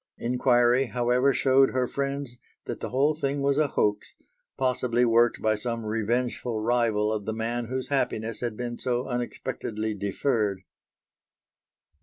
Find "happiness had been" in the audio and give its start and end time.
7.89-8.79